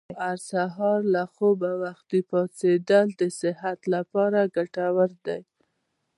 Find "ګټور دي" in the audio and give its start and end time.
4.55-5.39